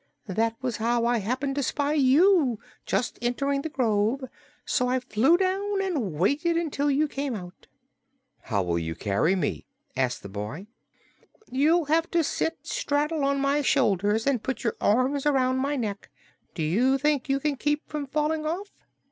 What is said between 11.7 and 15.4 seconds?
have to sit straddle my shoulders and put your arms